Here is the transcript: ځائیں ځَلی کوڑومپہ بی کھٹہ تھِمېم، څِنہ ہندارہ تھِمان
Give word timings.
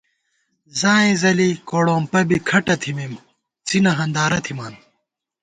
ځائیں 0.79 1.15
ځَلی 1.21 1.49
کوڑومپہ 1.69 2.21
بی 2.27 2.37
کھٹہ 2.47 2.75
تھِمېم، 2.81 3.13
څِنہ 3.67 3.91
ہندارہ 3.99 4.39
تھِمان 4.45 4.73